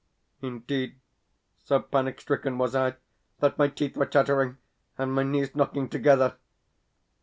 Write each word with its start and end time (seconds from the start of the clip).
Indeed, 0.41 0.99
so 1.63 1.79
panic 1.79 2.19
stricken 2.19 2.57
was 2.57 2.73
I, 2.73 2.95
that 3.39 3.59
my 3.59 3.67
teeth 3.67 3.95
were 3.95 4.07
chattering 4.07 4.57
and 4.97 5.13
my 5.13 5.21
knees 5.21 5.53
knocking 5.53 5.89
together. 5.89 6.37